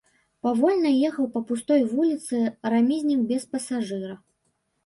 Павольна 0.45 0.93
ехаў 1.09 1.27
па 1.35 1.43
пустой 1.51 1.85
вуліцы 1.91 2.41
рамізнік 2.75 3.21
без 3.33 3.47
пасажыра. 3.53 4.19